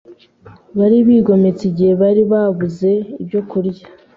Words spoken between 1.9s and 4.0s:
bari babuze ibyokurya;